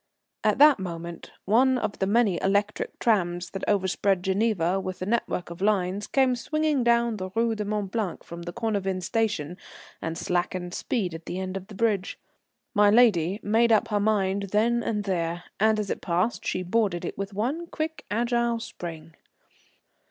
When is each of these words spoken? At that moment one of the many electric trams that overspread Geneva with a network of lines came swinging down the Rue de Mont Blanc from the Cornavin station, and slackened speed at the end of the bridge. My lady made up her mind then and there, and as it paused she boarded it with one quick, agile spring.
At 0.43 0.57
that 0.57 0.79
moment 0.79 1.29
one 1.45 1.77
of 1.77 1.99
the 1.99 2.07
many 2.07 2.41
electric 2.41 2.97
trams 2.97 3.51
that 3.51 3.63
overspread 3.67 4.23
Geneva 4.23 4.79
with 4.79 4.99
a 5.03 5.05
network 5.05 5.51
of 5.51 5.61
lines 5.61 6.07
came 6.07 6.35
swinging 6.35 6.83
down 6.83 7.17
the 7.17 7.29
Rue 7.35 7.53
de 7.53 7.63
Mont 7.65 7.91
Blanc 7.91 8.23
from 8.23 8.41
the 8.41 8.51
Cornavin 8.51 9.03
station, 9.03 9.57
and 10.01 10.17
slackened 10.17 10.73
speed 10.73 11.13
at 11.13 11.27
the 11.27 11.37
end 11.37 11.55
of 11.55 11.67
the 11.67 11.75
bridge. 11.75 12.17
My 12.73 12.89
lady 12.89 13.39
made 13.43 13.71
up 13.71 13.89
her 13.89 13.99
mind 13.99 14.49
then 14.51 14.81
and 14.81 15.03
there, 15.03 15.43
and 15.59 15.79
as 15.79 15.91
it 15.91 16.01
paused 16.01 16.43
she 16.47 16.63
boarded 16.63 17.05
it 17.05 17.15
with 17.15 17.35
one 17.35 17.67
quick, 17.67 18.03
agile 18.09 18.59
spring. 18.59 19.15